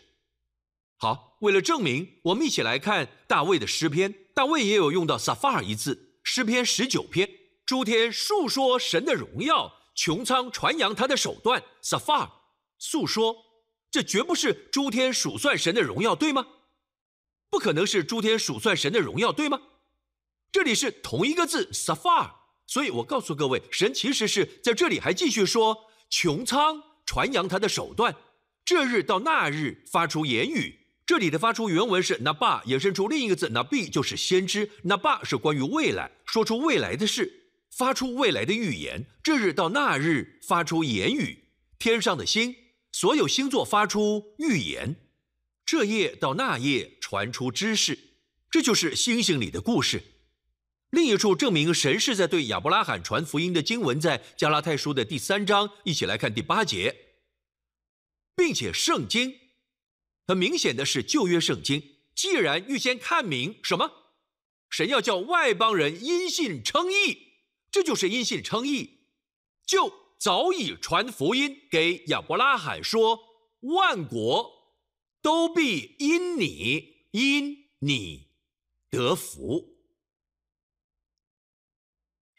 [0.98, 4.14] 好，为了证明，我们一起来看大卫的诗篇。
[4.34, 6.20] 大卫也有用到 “safar” 一字。
[6.22, 7.28] 诗篇十九篇，
[7.66, 11.64] 诸天述说神的荣耀，穹苍传扬他的手段。
[11.82, 12.30] “safar”
[12.78, 13.34] 诉说，
[13.90, 16.46] 这绝不是诸天数算神的荣耀，对吗？
[17.50, 19.60] 不可能是诸天数算神的荣耀，对吗？
[20.52, 22.30] 这里是同一个字 “safar”，
[22.68, 28.14] 所以我告诉各位，神其实是在这里还继续说穹苍传扬他的手段，
[28.64, 30.80] 这日到那日发出言语。
[31.04, 34.70] 这里的发出原文是 “naba”，衍生出另一个字那必就是先知。
[34.84, 39.04] “naba” 是关于未来，说出未来的事，发出未来的预言。
[39.22, 41.44] 这日到那日发出言语，
[41.78, 42.54] 天上的星，
[42.92, 44.96] 所有星座发出预言。
[45.66, 47.98] 这夜到那夜传出知识，
[48.50, 50.02] 这就是星星里的故事。
[50.92, 57.14] 另一处证明神是在对亚伯拉罕传福音的经文，在加拉太书的第三章，一起来看第八节，
[58.36, 59.40] 并且圣经。
[60.26, 61.82] 很明显的是，旧约圣经
[62.14, 63.90] 既然预先看明什么，
[64.68, 67.38] 神要叫外邦人因信称义，
[67.70, 69.06] 这就是因信称义，
[69.66, 73.18] 就早已传福音给亚伯拉罕说，
[73.60, 74.76] 万国
[75.22, 78.28] 都必因你因你
[78.90, 79.71] 得福。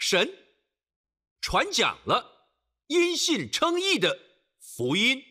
[0.05, 0.33] 神
[1.39, 2.49] 传讲了
[2.87, 4.19] 因信称义的
[4.59, 5.23] 福音。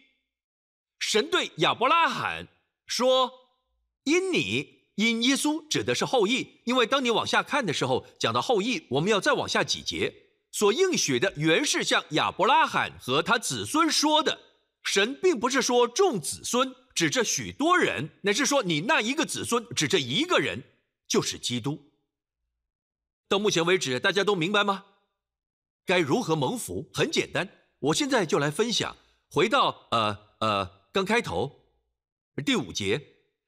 [0.98, 2.48] 神对亚伯拉罕
[2.86, 3.30] 说
[4.04, 6.62] ：“因你，因耶稣，指的是后裔。
[6.64, 10.10] 因为当你往下看的时候，讲到后裔，我们要再往下几节
[10.50, 14.40] 所应许的，原是向亚伯拉罕和他子孙说的。
[14.82, 20.62] 神并不是说众子孙，指着许多人，乃是说你那一个子孙，指着一个人，
[21.06, 21.91] 就是基督。
[23.32, 24.84] 到目前为止，大家都明白吗？
[25.86, 26.90] 该如何蒙福？
[26.92, 28.94] 很简单，我现在就来分享。
[29.30, 31.70] 回到呃呃。”刚开头，
[32.44, 33.00] 第五节，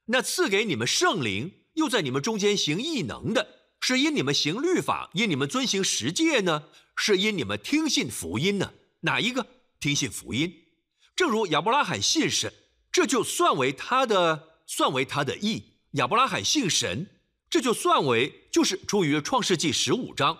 [0.05, 3.47] 那赐给你们圣灵，又在你们中间行异能的，
[3.79, 6.63] 是因你们行律法，因你们遵行十诫呢？
[6.95, 8.73] 是因你们听信福音呢？
[9.01, 9.45] 哪一个
[9.79, 10.51] 听信福音？
[11.15, 12.51] 正如亚伯拉罕信神，
[12.91, 15.75] 这就算为他的，算为他的义。
[15.91, 17.14] 亚伯拉罕信神，
[17.49, 20.37] 这就算为就是出于创世纪十五章。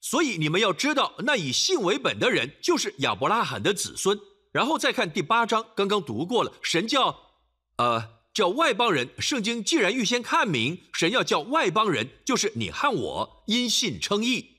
[0.00, 4.18] 所以你们要知道，那以信为本的人，就是亚伯拉罕的子孙。
[4.52, 6.52] 然后再看第八章，刚刚读过了。
[6.62, 7.32] 神叫，
[7.76, 9.10] 呃，叫外邦人。
[9.18, 14.58] 圣经既然预先看明，神要叫外邦人，就是你和我因信称义，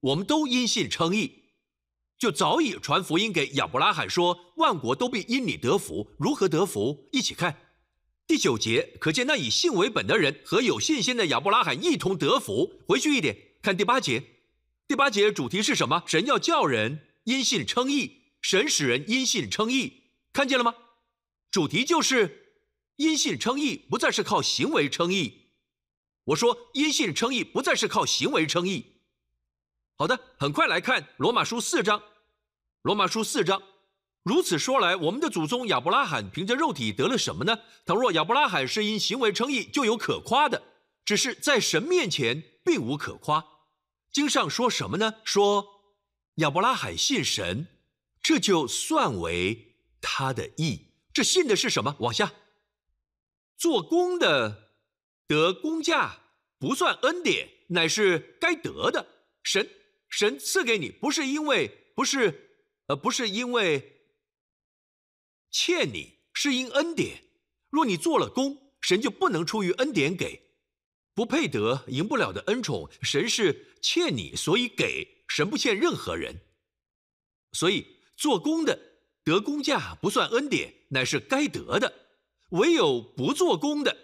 [0.00, 1.44] 我们都因信称义，
[2.18, 6.08] 就早已传福音给亚伯拉罕说，万国都必因你得福。
[6.18, 7.08] 如何得福？
[7.12, 7.56] 一起看
[8.26, 12.80] 第九节，可见那以信为本的人和有信心的亚伯拉罕一同得福。
[12.86, 14.22] 回去一点，看第八节。
[14.88, 16.02] 第八节主题是什么？
[16.06, 18.22] 神要叫人因信称义。
[18.40, 20.74] 神使人因信称义，看见了吗？
[21.50, 22.56] 主题就是
[22.96, 25.50] 因信称义，不再是靠行为称义。
[26.24, 28.86] 我说因信称义不再是靠行为称义。
[29.96, 32.02] 好的，很快来看罗马书四章。
[32.82, 33.62] 罗马书四章，
[34.22, 37.58] 如此说来，我们的祖宗亚伯拉罕凭着肉体得了什么呢？
[37.84, 40.62] 倘若亚伯拉罕是因行为称义，就有可夸的；
[41.04, 43.44] 只是在神面前并无可夸。
[44.12, 45.14] 经上说什么呢？
[45.24, 45.66] 说
[46.36, 47.66] 亚伯拉罕信神。
[48.22, 50.92] 这就算为他的义。
[51.12, 51.96] 这信的是什么？
[51.98, 52.32] 往下，
[53.58, 54.70] 做工的
[55.26, 56.20] 得工价，
[56.56, 59.04] 不算恩典，乃是该得的。
[59.42, 59.68] 神
[60.08, 64.01] 神赐给你，不是因为不是，呃，不是因为
[65.52, 67.22] 欠你，是因恩典。
[67.68, 70.42] 若你做了工，神就不能出于恩典给，
[71.14, 72.90] 不配得，赢不了的恩宠。
[73.02, 75.22] 神是欠你，所以给。
[75.28, 76.40] 神不欠任何人。
[77.52, 77.86] 所以
[78.16, 78.78] 做工的
[79.24, 81.90] 得工价不算恩典，乃是该得的；
[82.50, 83.96] 唯有不做工的，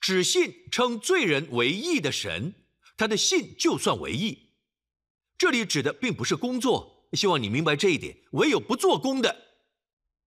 [0.00, 2.54] 只信称罪人为义的神，
[2.96, 4.50] 他的信就算为义。
[5.36, 8.16] 这里指的并不是工作，希望你明白这一点。
[8.32, 9.49] 唯有不做工的，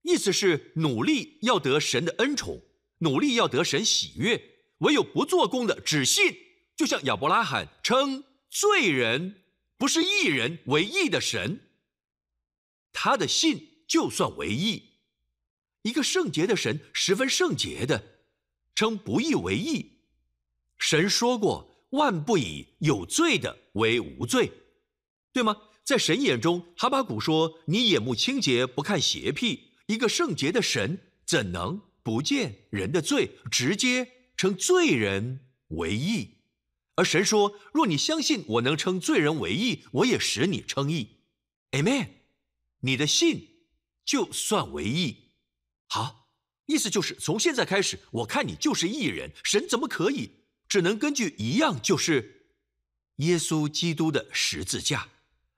[0.04, 2.62] 意思是努力要得神的恩宠，
[3.00, 4.38] 努力要得神喜悦；
[4.80, 6.36] 唯有不做工的，只信，
[6.76, 9.44] 就像亚伯拉罕称罪人
[9.78, 11.60] 不是义人为义的神，
[12.92, 14.92] 他的信就算为义。
[15.82, 18.04] 一个圣洁的神，十分圣洁的，
[18.76, 20.00] 称不义为义。
[20.78, 24.52] 神说过：“万不以有罪的为无罪。”
[25.34, 25.58] 对吗？
[25.84, 29.73] 在神眼中，哈巴谷说：“你眼目清洁，不看邪僻。
[29.88, 36.38] 一个圣洁的神，怎能不见人的罪，直接称罪人为义？”
[36.96, 41.22] 而神说：“若你相信我能称罪人为义，我也使你称义。
[41.72, 42.10] ”Amen。
[42.82, 43.68] 你的信
[44.06, 45.32] 就算为义。
[45.88, 46.30] 好，
[46.66, 49.32] 意思就是从现在开始，我看你就是义人。
[49.44, 50.44] 神怎么可以？
[50.68, 52.48] 只能根据一样，就是
[53.18, 55.10] 耶稣基督的十字架。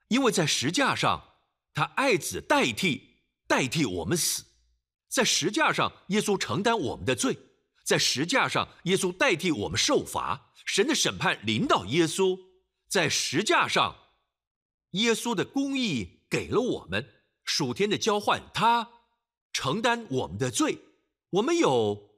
[0.08, 1.34] 因为在石架上，
[1.74, 3.15] 他爱子代替
[3.46, 4.44] 代替我们死，
[5.08, 7.38] 在石架上，耶稣承担我们的罪，
[7.84, 12.38] 在石架上，耶稣代替我们受罚，神的审判临到耶稣，
[12.88, 13.96] 在石架上，
[14.90, 17.08] 耶稣的公义给了我们。
[17.44, 18.90] 属天的交换，他
[19.52, 20.78] 承担我们的罪，
[21.30, 22.10] 我们有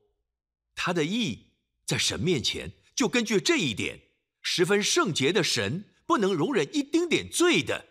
[0.74, 1.52] 他的义，
[1.84, 4.00] 在神面前，就根据这一点，
[4.40, 5.84] 十分圣洁的神。
[6.08, 7.84] 不能容忍一丁点罪的，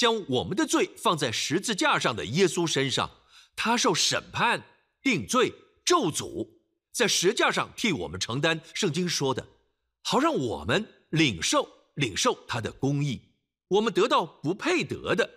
[0.00, 3.10] 将我们的罪放在十字架上的耶稣身上，
[3.54, 4.64] 他受审判、
[5.02, 5.52] 定罪、
[5.84, 6.48] 咒诅，
[6.90, 8.62] 在石架上替我们承担。
[8.72, 9.46] 圣经说的，
[10.00, 13.20] 好让我们领受领受他的公义，
[13.68, 15.28] 我们得到不配得的，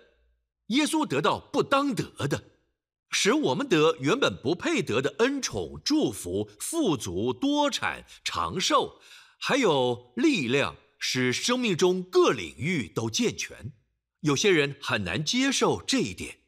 [0.68, 2.42] 耶稣得到不当得的，
[3.10, 8.98] 使我们得原本不配得的恩宠、祝福、富足、多产、长寿，
[9.38, 10.74] 还有力量。
[11.06, 13.74] 使生命中各领域都健全，
[14.24, 16.38] 有些人很难接受这一点，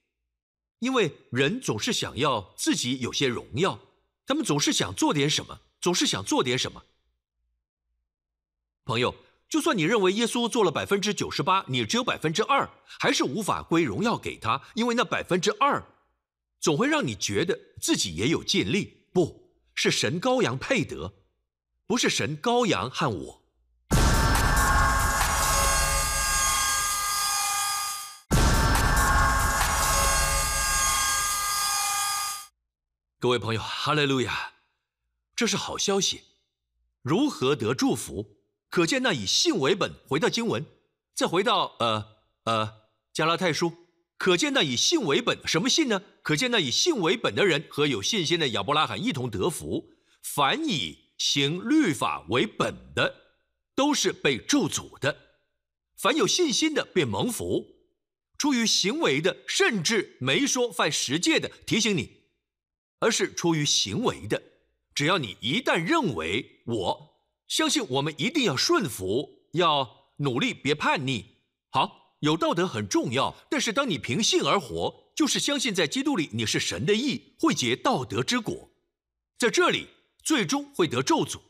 [0.78, 3.78] 因为人总是想要自己有些荣耀，
[4.26, 6.84] 他们总是想做点什么，总是想做点什么。
[8.86, 9.14] 朋友，
[9.46, 12.66] 就算你认为耶稣做了百分之九十八，你只有百分之二，
[12.98, 15.84] 还是无法归荣耀给他，因为那百分之二，
[16.58, 19.08] 总会让你觉得自己也有尽力。
[19.12, 21.12] 不是神羔羊配得，
[21.86, 23.45] 不是神羔羊和我。
[33.18, 34.52] 各位朋友，哈利路亚！
[35.34, 36.20] 这是好消息。
[37.00, 38.36] 如何得祝福？
[38.68, 39.90] 可见那以信为本。
[40.06, 40.66] 回到经文，
[41.14, 42.08] 再回到呃
[42.44, 42.74] 呃
[43.14, 43.72] 加拉太书，
[44.18, 45.38] 可见那以信为本。
[45.48, 46.02] 什么信呢？
[46.22, 49.94] 可见那以信为本的人和有信心的亚伯拉罕一同得福。
[50.22, 53.14] 凡以行律法为本的，
[53.74, 55.16] 都是被咒诅的；
[55.96, 57.64] 凡有信心的，便蒙福。
[58.36, 62.15] 出于行为的，甚至没说犯十诫的，提醒你。
[62.98, 64.42] 而是出于行为的，
[64.94, 71.36] 只要你一旦认为我相信，我们一定要顺服，要努力，别叛逆。
[71.70, 78.70] 好，有道德很重要，但是当你凭信而活，就是相信在基督里你是神的义，会结道德之果，
[79.38, 79.88] 在这里
[80.22, 81.40] 最终会得咒诅。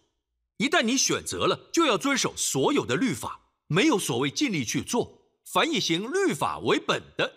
[0.57, 7.33] 一旦你选择了，就要遵守所有的律法，没有所谓尽力去做，凡以行律法为本的，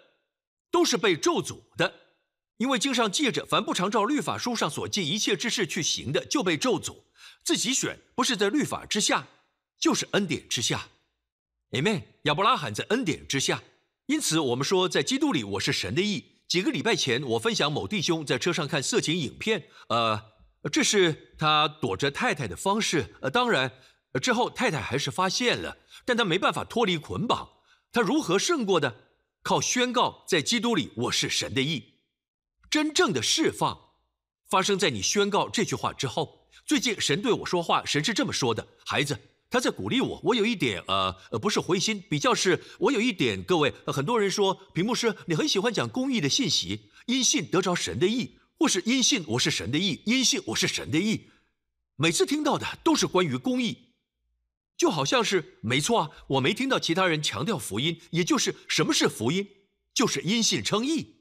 [0.72, 1.94] 都是被咒诅的。
[2.60, 6.98] 因为经上记着，凡不常照律法书上所记一切之事去行的，就被咒诅。
[7.42, 9.30] 自己选不是在律法之下，
[9.80, 10.90] 就是恩典之下。
[11.72, 12.04] Amen。
[12.24, 13.64] 亚伯拉罕在恩典之下，
[14.08, 16.42] 因此我们说，在基督里我是神的义。
[16.50, 20.22] 几个礼拜前，我分享某弟兄在车上看色情影片，呃，
[20.70, 23.16] 这是他躲着太太的方式。
[23.22, 23.72] 呃，当然
[24.22, 27.50] 之后太太还是发现了，但他没办法脱离捆绑。
[27.94, 29.06] 他如何胜过的？
[29.42, 31.99] 靠宣告，在基督里我是神的义。
[32.70, 33.96] 真正的释放
[34.48, 36.48] 发生在你宣告这句话之后。
[36.66, 40.22] 最近神对我说话，神是这么说的：“孩子，他在鼓励我。
[40.24, 43.42] 我有一点呃呃，不是灰心，比较是我有一点。
[43.42, 51.32] 各位，很多人说屏幕师你很喜欢讲公益的信息，因信得着神的意，或是因信我是神的意，因信我是神的意。
[51.96, 53.94] 每次听到的都是关于公益，
[54.78, 56.10] 就好像是没错啊。
[56.28, 59.48] 我没听到其他人强调福音，也就是什么是福音，
[59.92, 61.16] 就是因信称义。”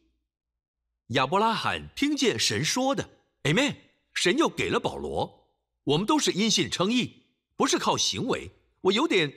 [1.08, 3.08] 亚伯拉罕听见神说的
[3.44, 3.76] ，Amen。
[4.12, 5.48] 神又给了保罗，
[5.84, 7.22] 我们都是因信称义，
[7.56, 8.50] 不是靠行为。
[8.82, 9.32] 我有点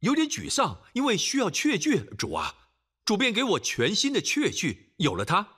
[0.00, 2.00] 有点沮丧，因为需要确据。
[2.18, 2.54] 主啊，
[3.06, 5.48] 主便给我全新的确据，有了它。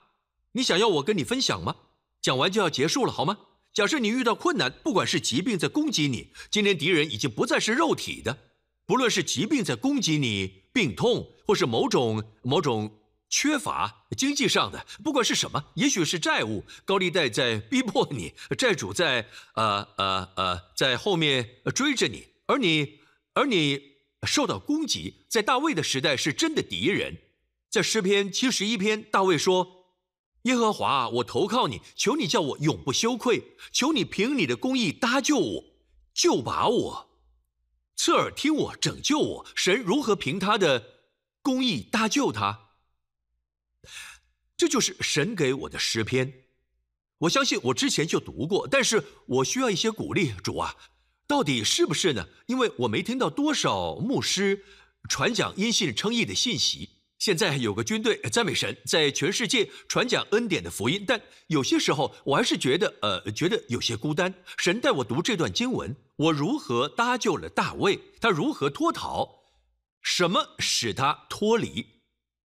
[0.53, 1.75] 你想要我跟你分享吗？
[2.21, 3.37] 讲完就要结束了，好吗？
[3.73, 8.37] 假设你遇到困难，不管是疾病在攻击你，今天敌人已经不再是肉体的，
[8.85, 22.99] 不论是疾病在攻击你，病痛，或是某种某种缺乏经济上的，不管是什么，也许是债务、高利贷在逼迫你，债主在呃呃呃在后面追着你，而你
[23.33, 23.81] 而你
[24.23, 27.17] 受到攻击，在大卫的时代是真的敌人，
[27.69, 29.73] 在诗篇七十一篇，大卫说。
[30.43, 35.63] 耶和华，我投靠你，求你叫我永不羞愧，求你凭你的公义搭救我，
[36.13, 37.09] 救把我，
[37.95, 39.45] 侧耳听我，拯救我。
[39.55, 41.01] 神如何凭他的
[41.41, 42.64] 公义搭救他？
[44.57, 46.45] 这就是神给我的诗篇。
[47.19, 50.33] 我相信我之前就读过，但是我需要一些鼓励。
[50.43, 50.75] 主啊，
[51.27, 52.27] 到底是不是呢？
[52.47, 54.65] 因为我没听到多少牧师
[55.09, 56.89] 传讲因信称义的信息。
[57.17, 64.33] 现在有个军队赞美神，在全世界传讲恩典的福音，但有些时候我还是觉得，呃，觉得有些孤单。
[64.57, 67.97] 神带我读这段经文，我如何搭救了大卫？
[68.19, 69.29] 他如何脱逃？
[70.01, 71.85] 什么使他脱离？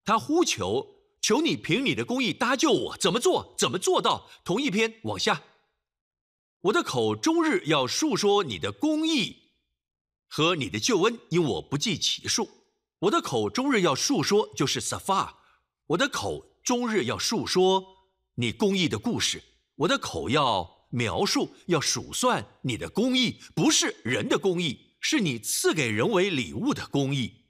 [0.05, 0.87] 他呼求，
[1.21, 2.97] 求你凭你的公义搭救我。
[2.97, 3.55] 怎么做？
[3.59, 4.31] 怎么做到？
[4.45, 5.43] 同一篇往下，
[6.63, 9.37] 我的口终日要述说你的公义
[10.27, 12.49] 和你的救恩，因我不计其数。
[13.01, 15.35] 我的口终日要述说，就是 safa。
[15.87, 17.83] 我的口终日要述说
[18.35, 19.43] 你公义的故事。
[19.77, 27.47] 我的口要描述，要数算你的公义，不是人的公义，是你赐给人为礼物的公义。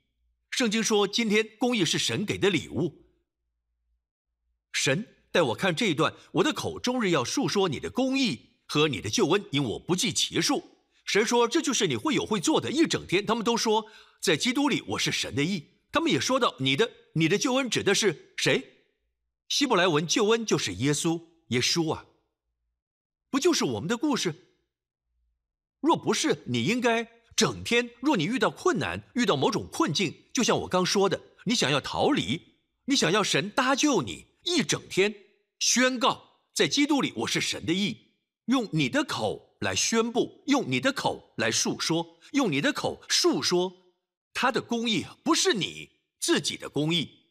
[0.50, 3.09] 圣经说，今天公义是神给的礼物。
[4.72, 10.62] 神带我看这一段，我的口终日要述说你的公义和你的救恩，因我不计其数。
[11.04, 12.70] 神说，这就是你会有会做的。
[12.70, 13.86] 一整天，他们都说。
[14.20, 15.64] 在基督里，我是神的义。
[15.90, 18.84] 他们也说到，你的你的救恩指的是谁？
[19.48, 22.04] 希伯来文救恩就是耶稣，耶稣啊，
[23.30, 24.34] 不就是我们的故事？
[25.80, 27.90] 若不是，你应该整天。
[28.00, 35.14] 若你遇到困难，遇到某种困境，就像我刚说的，你想要逃离，你想要神搭救你，一整天
[35.58, 38.12] 宣告，在基督里我是神的义，
[38.46, 43.72] 用你的口来宣布，用你的口来述说，用你的口述说。
[44.32, 47.26] 他的公义不是你自己的公义，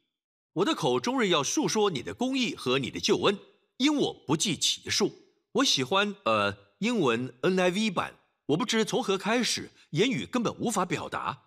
[0.54, 3.40] 我的口终日要述说你的公义和你的救恩，
[3.78, 5.12] 因我不计其数。
[5.54, 11.46] 我喜欢呃英文 NIV 版，我不知从何开始，言语根本无法表达，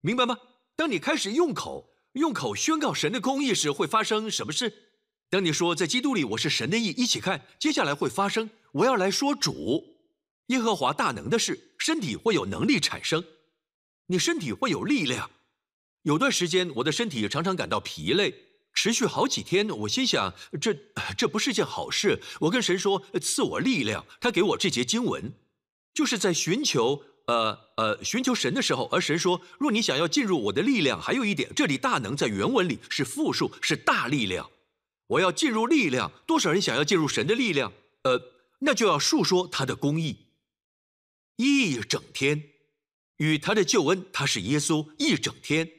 [0.00, 0.38] 明白吗？
[0.74, 4.85] 当你开始用口用口宣告神的公义时，会发生什么事？
[5.28, 8.48] 当你说在基督里我是神的义，一起看接下来会发生。
[8.72, 9.84] 我要来说主
[10.46, 13.24] 耶和华大能的事，身体会有能力产生。
[14.06, 15.30] 你身体会有力量。
[16.02, 18.32] 有段时间，我的身体常常感到疲累，
[18.72, 19.68] 持续好几天。
[19.68, 20.72] 我心想，这
[21.18, 22.20] 这不是件好事。
[22.42, 24.06] 我跟神说，赐我力量。
[24.20, 25.32] 他给我这节经文，
[25.92, 28.88] 就是在寻求呃呃寻求神的时候。
[28.92, 34.48] 而神说，若你想要进入我的力量，还有一点，这里大能在原文里是复数，是大力量。
[35.06, 36.10] 我要进入力量。
[36.26, 37.72] 多少人想要进入神的力量？
[38.02, 38.20] 呃，
[38.60, 40.26] 那就要述说他的公义，
[41.36, 42.52] 一整天。
[43.18, 45.70] 与他的救恩，他是耶稣一整天，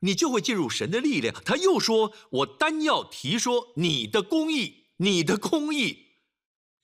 [0.00, 1.34] 你就会进入神的力量。
[1.42, 6.08] 他又说：“我单要提说你的公义，你的公义。”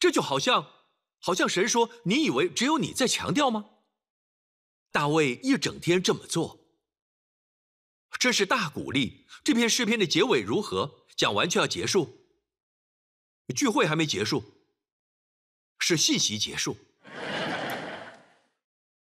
[0.00, 0.66] 这就好像，
[1.18, 3.66] 好像神说：“你以为只有你在强调吗？”
[4.90, 6.58] 大卫一整天这么做，
[8.18, 9.26] 这是大鼓励。
[9.44, 11.04] 这篇诗篇的结尾如何？
[11.18, 12.16] 讲完就要结束，
[13.56, 14.44] 聚会还没结束，
[15.80, 16.76] 是信息结束，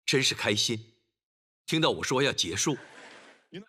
[0.07, 0.95] 真是开心。
[1.67, 2.79] 听到我说要结束，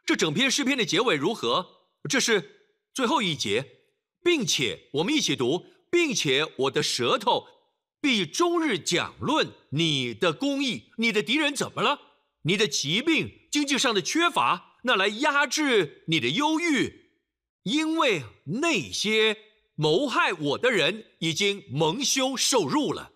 [0.06, 1.90] 这整篇诗篇的结尾如何？
[2.10, 3.82] 这是最后一节，
[4.24, 7.46] 并且我们一起读，并且我的舌头
[8.00, 10.94] 必终日讲论你的公义。
[10.98, 12.00] 你的敌人怎么了？
[12.44, 17.07] 你的疾病、经济上的缺乏，那来压制你的忧郁，
[17.68, 19.38] 因为那些
[19.76, 23.12] 谋害我的人已经蒙羞受辱了，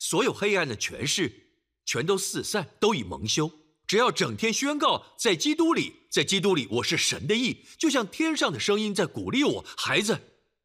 [0.00, 1.52] 所有黑暗的权势
[1.84, 3.48] 全都四散，都已蒙羞。
[3.86, 10.18] 只要整天宣告在基督里，在基督里我是神的意，就像天上的声音在鼓励我，孩子，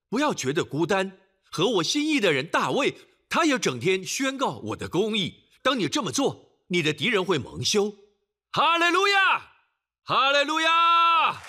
[0.09, 1.19] 不要觉得孤单。
[1.51, 2.95] 和我心意的人大卫，
[3.29, 5.43] 他也整天宣告我的公义。
[5.61, 7.93] 当你这么做，你的敌人会蒙羞。
[8.51, 9.51] 哈利路亚，
[10.05, 11.39] 哈利路亚，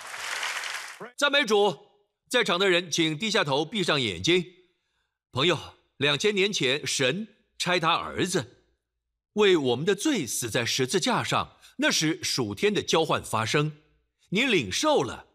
[1.17, 1.77] 赞美主！
[2.29, 4.45] 在场的人请低下头，闭上眼睛。
[5.31, 5.57] 朋友，
[5.97, 7.27] 两千年前，神
[7.57, 8.65] 差他儿子
[9.33, 11.57] 为我们的罪死在十字架上。
[11.77, 13.79] 那时属天的交换发生，
[14.29, 15.25] 你领受了，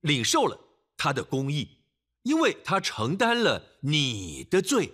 [0.00, 0.60] 领受了
[0.96, 1.78] 他的公义，
[2.22, 4.92] 因为他承担了你的罪，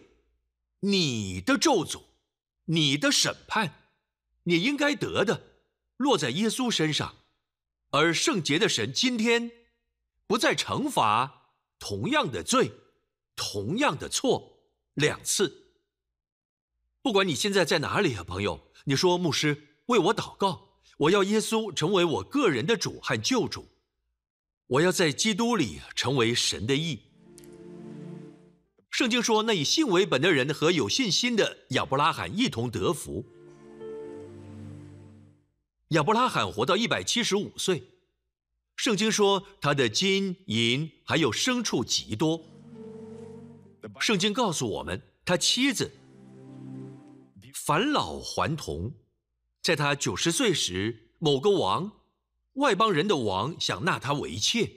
[0.80, 2.02] 你的咒诅，
[2.64, 3.84] 你的审判，
[4.44, 5.42] 你应该得的，
[5.98, 7.16] 落在耶稣身上，
[7.90, 9.50] 而圣洁的神今天
[10.26, 12.72] 不再惩罚同样的罪，
[13.36, 14.60] 同样的错
[14.94, 15.64] 两次。
[17.02, 23.68] 不管你现在在哪里啊，朋友，你说牧师为我祷告，我要耶稣成为我个人的主和救主，
[24.66, 27.02] 我要在基督里成为神的义。
[28.88, 33.26] 圣经说，那以信为本的人和有信心的亚伯拉罕一同得福。
[35.88, 37.82] 亚伯拉罕活到一百七十五岁，
[38.76, 42.44] 圣经说他的金银还有牲畜极多。
[44.00, 45.92] 圣经告诉我们，他妻子。
[47.52, 48.92] 返老还童，
[49.62, 51.92] 在他九十岁时，某个王，
[52.54, 54.70] 外邦人的王想纳他为妾。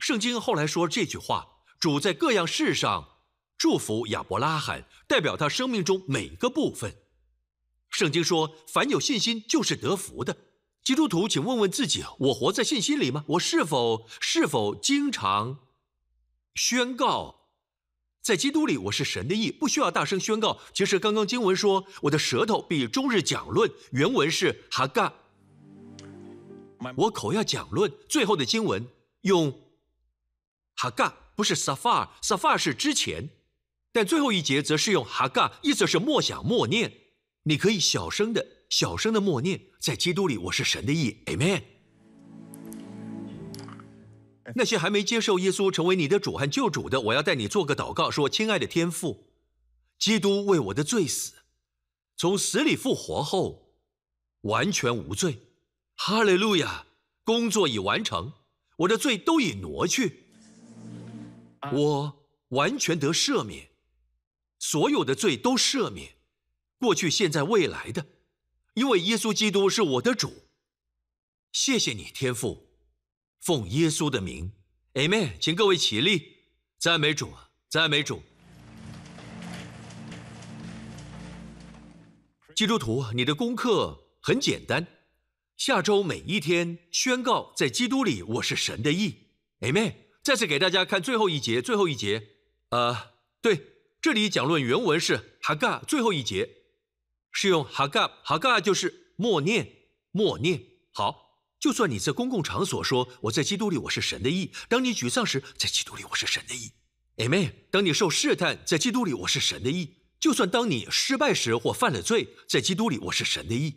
[0.00, 1.46] 圣经后来说这句话：
[1.78, 3.18] 主在各样事上
[3.56, 6.96] 祝福亚伯拉罕，代表他生命中每个部分。
[7.90, 10.36] 圣经说，凡有信心就是得福的。
[10.88, 13.22] 基督徒，请问问自己：我活在信心里吗？
[13.28, 15.58] 我是否是否经常
[16.54, 17.50] 宣告？
[18.22, 20.58] 在基督里，我是神的义，不需要大声宣告。
[20.72, 23.70] 其实刚刚经文说，我的舌头必终日讲论。
[23.90, 25.12] 原文是哈嘎，
[26.96, 27.92] 我口要讲论。
[28.08, 28.88] 最后的经文
[29.20, 29.60] 用
[30.74, 33.28] 哈嘎，不是 safar，safar 是之前，
[33.92, 36.90] 但最后一节则是用哈嘎，意思是默想默念。
[37.42, 41.62] 你可以小声的、小声的默念，在基督里，我是神的意，Amen。
[44.54, 49.28] 那些还没接受耶稣成为你的主和救主的，我要带你做个祷告，说：“亲爱的天父，
[49.98, 51.34] 基督为我的罪死，
[52.16, 53.74] 从死里复活后，
[54.42, 55.48] 完全无罪。
[55.94, 56.86] 哈利路亚！
[57.24, 58.32] 工作已完成，
[58.78, 60.24] 我的罪都已挪去，
[61.72, 63.68] 我完全得赦免，
[64.58, 66.14] 所有的罪都赦免，
[66.78, 68.06] 过去、现在、未来的，
[68.78, 70.32] 因为耶稣基督是我的主。
[71.50, 72.68] 谢谢你，天父。”
[73.42, 74.52] 奉耶稣的名
[74.94, 76.36] ，Amen，请各位起立，
[76.78, 77.32] 赞美主，
[77.68, 78.22] 赞美主。
[82.54, 84.86] 基督徒，你的功课很简单，
[85.56, 89.28] 下周每一天宣告在基督里我是神的义
[89.60, 89.94] ，Amen。
[90.22, 92.30] 再次给大家看最后一节，最后一节，
[92.70, 93.60] 呃，对，
[94.02, 96.57] 这里讲论原文是哈嘎，最后一节
[97.32, 99.76] 是用哈嘎，哈嘎就是默念，
[100.10, 100.62] 默念，
[100.92, 101.26] 好。
[101.60, 106.70] 就算你在公共场所说我在基督里我是神的义，当你沮丧时，在基督里我是神的义
[107.16, 107.52] ，Amen。
[107.72, 109.96] 当你受试探，在基督里我是神的义。
[110.20, 113.74] 就算当你失败时或犯了罪，在基督里我是神的义，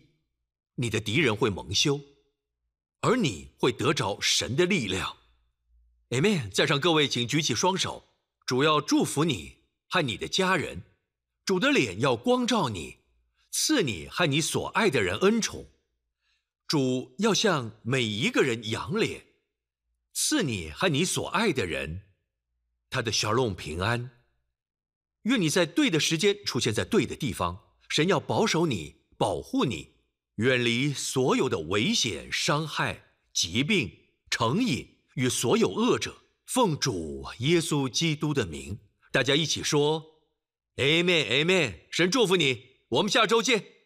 [0.76, 2.00] 你的敌人会蒙羞，
[3.02, 5.18] 而你会得着神的力量
[6.10, 6.52] ，Amen。
[6.52, 8.04] 在上各位，请举起双手，
[8.46, 9.58] 主要祝福你
[9.90, 10.84] 和你的家人，
[11.46, 12.98] 主的脸要光照你，
[13.52, 15.68] 赐你和你所爱的人恩宠。
[16.68, 19.26] 主要向每一个人扬脸，
[20.14, 22.04] 赐你和你所爱的人
[22.90, 24.12] 他的小龙平安。
[25.24, 27.68] 愿你在对的时间出现在对的地方。
[27.90, 29.96] 神要保守你，保护你，
[30.36, 33.92] 远离所有的危险、伤害、疾病、
[34.30, 36.16] 成瘾与所有恶者。
[36.46, 38.80] 奉主耶稣基督的名，
[39.12, 40.22] 大家一起说
[40.78, 41.82] ：Amen，Amen。
[41.92, 43.81] 神祝福你，我们下周见。